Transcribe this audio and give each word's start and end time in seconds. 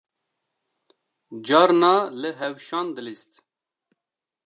Carna 1.47 1.93
li 2.21 2.29
hewşan 2.39 2.87
dilîst 2.95 3.31